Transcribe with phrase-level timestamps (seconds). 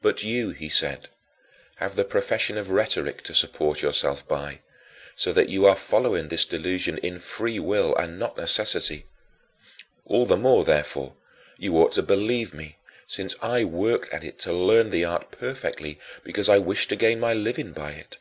[0.00, 1.08] "But you," he said,
[1.78, 4.60] "have the profession of rhetoric to support yourself by,
[5.16, 9.06] so that you are following this delusion in free will and not necessity.
[10.04, 11.16] All the more, therefore,
[11.58, 12.76] you ought to believe me,
[13.08, 17.18] since I worked at it to learn the art perfectly because I wished to gain
[17.18, 18.18] my living by it."